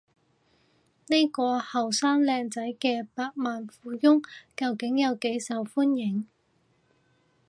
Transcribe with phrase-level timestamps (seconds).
[1.09, 4.19] 呢個後生靚仔嘅百萬富翁
[4.57, 6.27] 究竟有幾受歡迎？